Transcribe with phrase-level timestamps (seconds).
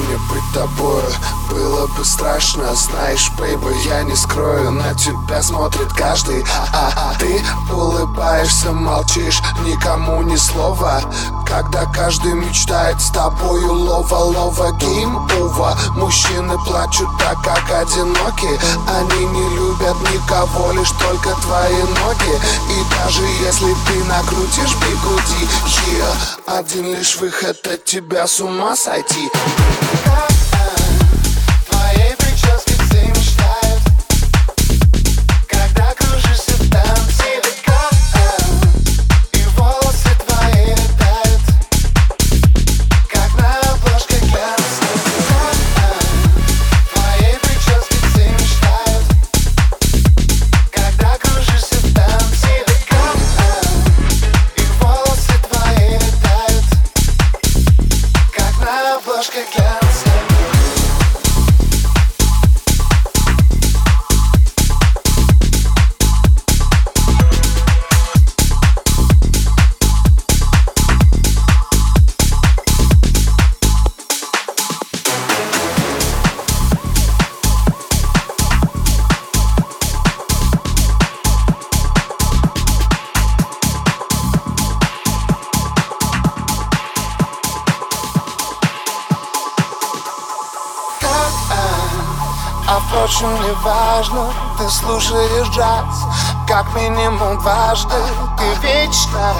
[0.00, 1.02] мне быть тобой
[1.50, 6.44] было бы страшно Знаешь, бейби, я не скрою На тебя смотрит каждый.
[6.72, 7.40] А, а Ты
[7.72, 11.00] улыбаешься, молчишь Никому ни слова.
[11.46, 15.26] Когда каждый мечтает с тобою Лова-лова, гейм
[15.60, 18.60] ува Мужчины плачут так, как одиноки.
[18.88, 22.34] Они не любят никого, лишь только твои ноги.
[22.70, 25.48] И даже если ты накрутишь бигуди
[25.90, 29.30] yeah, Один лишь выход от тебя с ума сойти
[92.72, 96.06] А впрочем, не важно, ты слушаешь джаз.
[96.46, 97.94] Как минимум дважды
[98.38, 99.34] ты вечно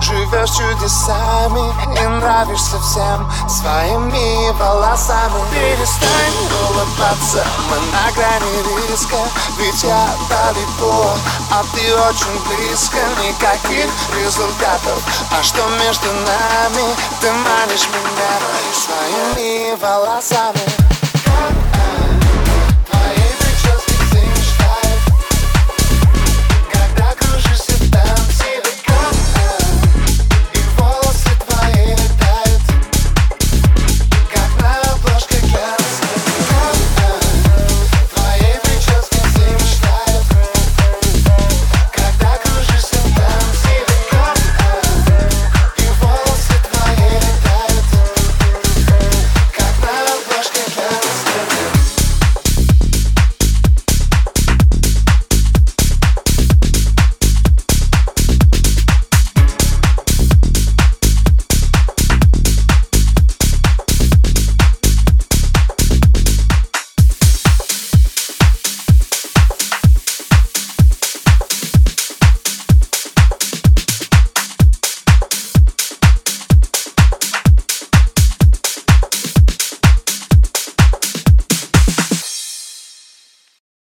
[0.00, 5.42] Живешь чудесами и нравишься всем Своими волосами.
[5.50, 9.16] Перестань улыбаться, мы на грани риска
[9.58, 11.12] Ведь я далеко,
[11.50, 12.96] а ты очень близко.
[13.26, 13.90] Никаких
[14.22, 15.02] результатов,
[15.38, 16.94] а что между нами?
[17.20, 18.38] Ты манишь меня
[18.72, 20.87] своими волосами